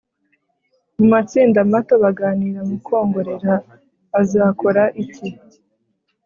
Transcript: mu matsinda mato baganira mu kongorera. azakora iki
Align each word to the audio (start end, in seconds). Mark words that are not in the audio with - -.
mu 0.97 1.05
matsinda 1.13 1.59
mato 1.73 1.95
baganira 2.03 2.59
mu 2.69 2.77
kongorera. 2.85 3.53
azakora 4.19 4.83
iki 5.03 5.27